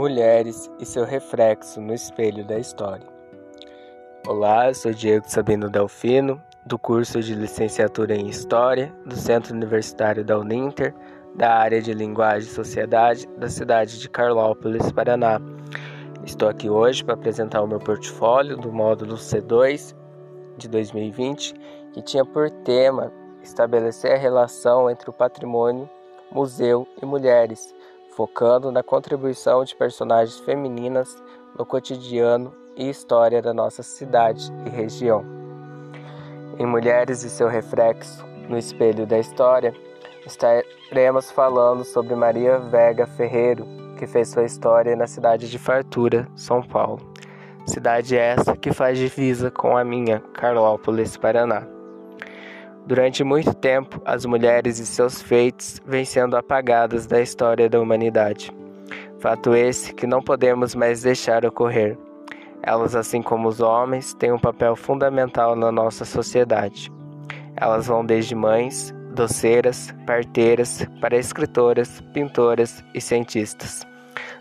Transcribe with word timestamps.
mulheres 0.00 0.70
e 0.80 0.86
seu 0.86 1.04
reflexo 1.04 1.78
no 1.78 1.92
espelho 1.92 2.42
da 2.42 2.58
história. 2.58 3.06
Olá, 4.26 4.72
sou 4.72 4.94
Diego 4.94 5.28
Sabino 5.28 5.68
Delfino, 5.68 6.42
do 6.64 6.78
curso 6.78 7.20
de 7.20 7.34
licenciatura 7.34 8.14
em 8.14 8.26
História 8.26 8.90
do 9.04 9.14
Centro 9.14 9.54
Universitário 9.54 10.24
da 10.24 10.38
Uninter, 10.38 10.94
da 11.34 11.52
área 11.52 11.82
de 11.82 11.92
Linguagem 11.92 12.48
e 12.48 12.54
Sociedade 12.54 13.28
da 13.36 13.50
cidade 13.50 13.98
de 13.98 14.08
Carlópolis, 14.08 14.90
Paraná. 14.90 15.38
Estou 16.24 16.48
aqui 16.48 16.70
hoje 16.70 17.04
para 17.04 17.12
apresentar 17.12 17.60
o 17.60 17.68
meu 17.68 17.78
portfólio 17.78 18.56
do 18.56 18.72
módulo 18.72 19.16
C2 19.16 19.94
de 20.56 20.66
2020, 20.66 21.52
que 21.92 22.00
tinha 22.00 22.24
por 22.24 22.48
tema 22.50 23.12
estabelecer 23.42 24.12
a 24.12 24.18
relação 24.18 24.88
entre 24.88 25.10
o 25.10 25.12
patrimônio, 25.12 25.86
museu 26.32 26.88
e 27.02 27.04
mulheres 27.04 27.74
focando 28.10 28.70
na 28.70 28.82
contribuição 28.82 29.64
de 29.64 29.74
personagens 29.74 30.38
femininas 30.40 31.22
no 31.58 31.64
cotidiano 31.64 32.52
e 32.76 32.88
história 32.88 33.42
da 33.42 33.52
nossa 33.52 33.82
cidade 33.82 34.52
e 34.66 34.70
região. 34.70 35.24
Em 36.58 36.66
Mulheres 36.66 37.22
e 37.22 37.30
seu 37.30 37.48
reflexo 37.48 38.24
no 38.48 38.58
espelho 38.58 39.06
da 39.06 39.18
história, 39.18 39.74
estaremos 40.26 41.30
falando 41.30 41.84
sobre 41.84 42.14
Maria 42.14 42.58
Vega 42.58 43.06
Ferreiro, 43.06 43.66
que 43.96 44.06
fez 44.06 44.28
sua 44.28 44.44
história 44.44 44.96
na 44.96 45.06
cidade 45.06 45.48
de 45.48 45.58
Fartura, 45.58 46.28
São 46.34 46.62
Paulo. 46.62 47.00
Cidade 47.66 48.16
essa 48.16 48.56
que 48.56 48.72
faz 48.72 48.98
divisa 48.98 49.50
com 49.50 49.76
a 49.76 49.84
minha, 49.84 50.20
Carlópolis, 50.34 51.16
Paraná. 51.16 51.79
Durante 52.90 53.22
muito 53.22 53.54
tempo, 53.54 54.02
as 54.04 54.26
mulheres 54.26 54.80
e 54.80 54.84
seus 54.84 55.22
feitos 55.22 55.80
vêm 55.86 56.04
sendo 56.04 56.36
apagadas 56.36 57.06
da 57.06 57.20
história 57.22 57.70
da 57.70 57.80
humanidade. 57.80 58.52
Fato 59.20 59.54
esse 59.54 59.94
que 59.94 60.08
não 60.08 60.20
podemos 60.20 60.74
mais 60.74 61.02
deixar 61.02 61.46
ocorrer. 61.46 61.96
Elas, 62.60 62.96
assim 62.96 63.22
como 63.22 63.46
os 63.46 63.60
homens, 63.60 64.12
têm 64.14 64.32
um 64.32 64.40
papel 64.40 64.74
fundamental 64.74 65.54
na 65.54 65.70
nossa 65.70 66.04
sociedade. 66.04 66.90
Elas 67.56 67.86
vão 67.86 68.04
desde 68.04 68.34
mães, 68.34 68.92
doceiras, 69.14 69.94
parteiras, 70.04 70.84
para 71.00 71.16
escritoras, 71.16 72.00
pintoras 72.12 72.84
e 72.92 73.00
cientistas. 73.00 73.86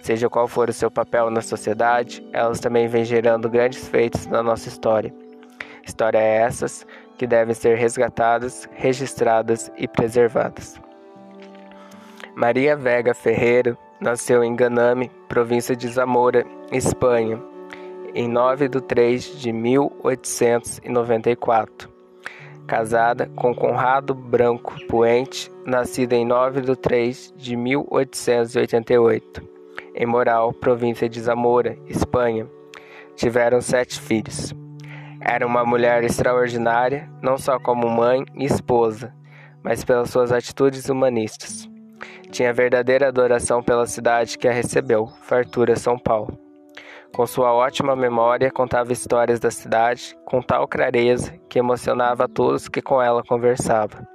Seja 0.00 0.30
qual 0.30 0.46
for 0.46 0.70
o 0.70 0.72
seu 0.72 0.88
papel 0.88 1.30
na 1.30 1.40
sociedade, 1.40 2.24
elas 2.32 2.60
também 2.60 2.86
vêm 2.86 3.04
gerando 3.04 3.50
grandes 3.50 3.88
feitos 3.88 4.24
na 4.26 4.40
nossa 4.40 4.68
história. 4.68 5.12
História 5.84 6.18
essas 6.18 6.86
que 7.16 7.26
devem 7.26 7.54
ser 7.54 7.76
resgatadas, 7.76 8.68
registradas 8.72 9.72
e 9.76 9.88
preservadas. 9.88 10.80
Maria 12.34 12.76
Vega 12.76 13.14
Ferreira 13.14 13.76
nasceu 14.00 14.44
em 14.44 14.54
Ganame, 14.54 15.10
província 15.28 15.74
de 15.74 15.88
Zamora, 15.88 16.44
Espanha, 16.70 17.42
em 18.14 18.28
9 18.28 18.68
de 18.68 18.80
3 18.80 19.38
de 19.38 19.52
1894. 19.52 21.96
Casada 22.66 23.30
com 23.36 23.54
Conrado 23.54 24.12
Branco 24.12 24.74
Puente, 24.88 25.52
nascida 25.64 26.16
em 26.16 26.26
9 26.26 26.62
de 26.62 26.74
3 26.74 27.32
de 27.36 27.54
1888, 27.56 29.40
em 29.94 30.04
Moral, 30.04 30.52
província 30.52 31.08
de 31.08 31.20
Zamora, 31.20 31.78
Espanha. 31.86 32.48
Tiveram 33.14 33.60
sete 33.62 34.00
filhos. 34.00 34.52
Era 35.28 35.44
uma 35.44 35.64
mulher 35.64 36.04
extraordinária, 36.04 37.10
não 37.20 37.36
só 37.36 37.58
como 37.58 37.88
mãe 37.90 38.24
e 38.36 38.44
esposa, 38.44 39.12
mas 39.60 39.84
pelas 39.84 40.08
suas 40.10 40.30
atitudes 40.30 40.88
humanistas. 40.88 41.68
Tinha 42.30 42.52
verdadeira 42.52 43.08
adoração 43.08 43.60
pela 43.60 43.88
cidade 43.88 44.38
que 44.38 44.46
a 44.46 44.52
recebeu, 44.52 45.08
Fartura, 45.22 45.74
São 45.74 45.98
Paulo. 45.98 46.38
Com 47.12 47.26
sua 47.26 47.52
ótima 47.52 47.96
memória, 47.96 48.52
contava 48.52 48.92
histórias 48.92 49.40
da 49.40 49.50
cidade 49.50 50.16
com 50.24 50.40
tal 50.40 50.68
clareza 50.68 51.32
que 51.48 51.58
emocionava 51.58 52.26
a 52.26 52.28
todos 52.28 52.68
que 52.68 52.80
com 52.80 53.02
ela 53.02 53.24
conversava. 53.24 54.06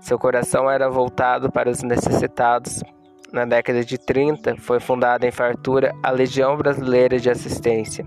Seu 0.00 0.18
coração 0.18 0.68
era 0.68 0.90
voltado 0.90 1.52
para 1.52 1.70
os 1.70 1.84
necessitados. 1.84 2.82
Na 3.32 3.46
década 3.46 3.82
de 3.82 3.96
30, 3.96 4.56
foi 4.58 4.78
fundada 4.78 5.26
em 5.26 5.30
Fartura 5.30 5.94
a 6.02 6.10
Legião 6.10 6.54
Brasileira 6.54 7.18
de 7.18 7.30
Assistência, 7.30 8.06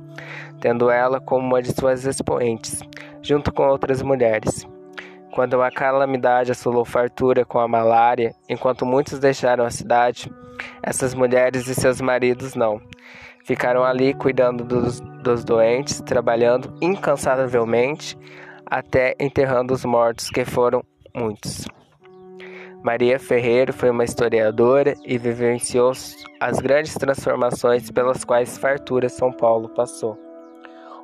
tendo 0.62 0.92
ela 0.92 1.20
como 1.20 1.48
uma 1.48 1.64
de 1.64 1.74
suas 1.74 2.06
expoentes, 2.06 2.80
junto 3.24 3.52
com 3.52 3.68
outras 3.68 4.04
mulheres. 4.04 4.68
Quando 5.34 5.64
a 5.64 5.72
calamidade 5.72 6.52
assolou 6.52 6.86
fartura 6.86 7.44
com 7.44 7.60
a 7.60 7.68
malária, 7.68 8.36
enquanto 8.48 8.86
muitos 8.86 9.18
deixaram 9.18 9.66
a 9.66 9.72
cidade, 9.72 10.32
essas 10.84 11.16
mulheres 11.16 11.68
e 11.68 11.74
seus 11.74 12.00
maridos 12.00 12.54
não. 12.54 12.80
Ficaram 13.44 13.84
ali 13.84 14.14
cuidando 14.14 14.64
dos, 14.64 15.00
dos 15.24 15.44
doentes, 15.44 16.02
trabalhando 16.02 16.72
incansavelmente, 16.80 18.16
até 18.64 19.16
enterrando 19.20 19.74
os 19.74 19.84
mortos, 19.84 20.30
que 20.30 20.46
foram 20.46 20.84
muitos. 21.16 21.66
Maria 22.86 23.18
Ferreiro 23.18 23.74
foi 23.74 23.90
uma 23.90 24.04
historiadora 24.04 24.94
e 25.04 25.18
vivenciou 25.18 25.92
as 26.40 26.60
grandes 26.60 26.94
transformações 26.94 27.90
pelas 27.90 28.24
quais 28.24 28.60
Fartura 28.60 29.10
São 29.10 29.32
Paulo 29.32 29.70
passou. 29.70 30.16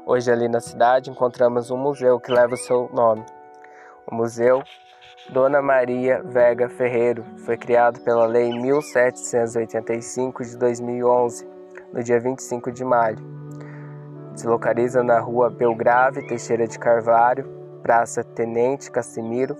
Hoje, 0.05 0.31
ali 0.31 0.47
na 0.47 0.59
cidade, 0.59 1.09
encontramos 1.09 1.71
um 1.71 1.77
museu 1.77 2.19
que 2.19 2.31
leva 2.31 2.53
o 2.53 2.57
seu 2.57 2.87
nome. 2.93 3.25
O 4.05 4.13
Museu 4.13 4.61
Dona 5.31 5.59
Maria 5.59 6.21
Vega 6.21 6.69
Ferreiro 6.69 7.25
foi 7.45 7.57
criado 7.57 7.99
pela 8.01 8.27
Lei 8.27 8.51
1785 8.51 10.45
de 10.45 10.57
2011, 10.59 11.49
no 11.91 12.03
dia 12.03 12.19
25 12.19 12.71
de 12.71 12.85
maio. 12.85 13.17
Se 14.35 14.45
localiza 14.45 15.01
na 15.01 15.19
rua 15.19 15.49
Belgrave 15.49 16.27
Teixeira 16.27 16.67
de 16.67 16.77
Carvalho, 16.77 17.43
Praça 17.81 18.23
Tenente 18.23 18.91
Cassimiro, 18.91 19.57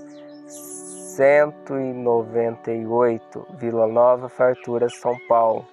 198, 1.16 3.48
Vila 3.58 3.86
Nova, 3.86 4.30
Fartura, 4.30 4.88
São 4.90 5.18
Paulo. 5.28 5.66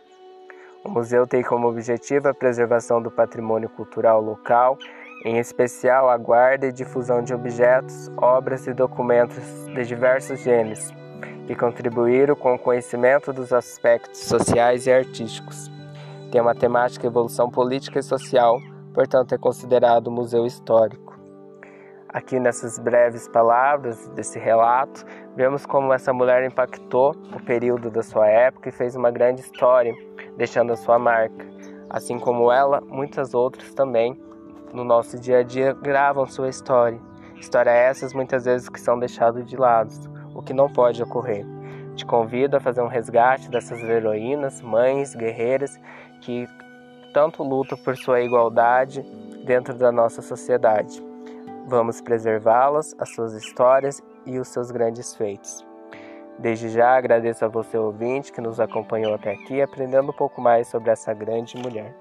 O 0.84 0.90
museu 0.90 1.28
tem 1.28 1.44
como 1.44 1.68
objetivo 1.68 2.28
a 2.28 2.34
preservação 2.34 3.00
do 3.00 3.08
patrimônio 3.08 3.68
cultural 3.68 4.20
local, 4.20 4.76
em 5.24 5.38
especial 5.38 6.10
a 6.10 6.16
guarda 6.16 6.66
e 6.66 6.72
difusão 6.72 7.22
de 7.22 7.32
objetos, 7.32 8.10
obras 8.16 8.66
e 8.66 8.74
documentos 8.74 9.66
de 9.66 9.84
diversos 9.84 10.40
gêneros, 10.40 10.92
que 11.46 11.54
contribuíram 11.54 12.34
com 12.34 12.54
o 12.54 12.58
conhecimento 12.58 13.32
dos 13.32 13.52
aspectos 13.52 14.18
sociais 14.18 14.88
e 14.88 14.92
artísticos. 14.92 15.70
Tem 16.32 16.40
uma 16.40 16.54
temática 16.54 17.06
evolução 17.06 17.48
política 17.48 18.00
e 18.00 18.02
social, 18.02 18.58
portanto 18.92 19.36
é 19.36 19.38
considerado 19.38 20.10
museu 20.10 20.44
histórico. 20.44 21.07
Aqui 22.10 22.40
nessas 22.40 22.78
breves 22.78 23.28
palavras 23.28 24.08
desse 24.08 24.38
relato, 24.38 25.04
vemos 25.36 25.66
como 25.66 25.92
essa 25.92 26.10
mulher 26.10 26.42
impactou 26.42 27.14
o 27.36 27.44
período 27.44 27.90
da 27.90 28.02
sua 28.02 28.26
época 28.26 28.70
e 28.70 28.72
fez 28.72 28.96
uma 28.96 29.10
grande 29.10 29.42
história 29.42 29.94
deixando 30.38 30.72
a 30.72 30.76
sua 30.76 30.98
marca. 30.98 31.46
Assim 31.90 32.18
como 32.18 32.50
ela, 32.50 32.80
muitas 32.80 33.34
outras 33.34 33.74
também 33.74 34.18
no 34.72 34.84
nosso 34.84 35.18
dia 35.20 35.40
a 35.40 35.42
dia 35.42 35.74
gravam 35.74 36.26
sua 36.26 36.48
história. 36.48 36.98
Histórias 37.36 37.74
essas 37.74 38.14
muitas 38.14 38.46
vezes 38.46 38.70
que 38.70 38.80
são 38.80 38.98
deixadas 38.98 39.44
de 39.46 39.56
lado, 39.56 39.92
o 40.34 40.42
que 40.42 40.54
não 40.54 40.72
pode 40.72 41.02
ocorrer. 41.02 41.44
Te 41.94 42.06
convido 42.06 42.56
a 42.56 42.60
fazer 42.60 42.80
um 42.80 42.88
resgate 42.88 43.50
dessas 43.50 43.82
heroínas, 43.82 44.62
mães, 44.62 45.14
guerreiras 45.14 45.78
que 46.22 46.48
tanto 47.12 47.42
lutam 47.42 47.76
por 47.76 47.98
sua 47.98 48.22
igualdade 48.22 49.02
dentro 49.44 49.74
da 49.74 49.92
nossa 49.92 50.22
sociedade. 50.22 51.07
Vamos 51.68 52.00
preservá-las, 52.00 52.96
as 52.98 53.10
suas 53.10 53.34
histórias 53.34 54.02
e 54.24 54.38
os 54.38 54.48
seus 54.48 54.70
grandes 54.70 55.14
feitos. 55.14 55.66
Desde 56.38 56.70
já 56.70 56.96
agradeço 56.96 57.44
a 57.44 57.48
você 57.48 57.76
ouvinte 57.76 58.32
que 58.32 58.40
nos 58.40 58.58
acompanhou 58.58 59.12
até 59.12 59.32
aqui, 59.32 59.60
aprendendo 59.60 60.10
um 60.10 60.16
pouco 60.16 60.40
mais 60.40 60.66
sobre 60.68 60.90
essa 60.90 61.12
grande 61.12 61.58
mulher. 61.58 61.94